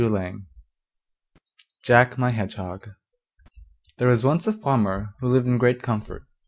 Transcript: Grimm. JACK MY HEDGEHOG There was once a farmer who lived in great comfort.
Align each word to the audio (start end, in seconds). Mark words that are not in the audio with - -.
Grimm. 0.01 0.47
JACK 1.83 2.17
MY 2.17 2.31
HEDGEHOG 2.31 2.95
There 3.99 4.07
was 4.07 4.23
once 4.23 4.47
a 4.47 4.53
farmer 4.53 5.13
who 5.19 5.27
lived 5.29 5.45
in 5.45 5.59
great 5.59 5.83
comfort. 5.83 6.23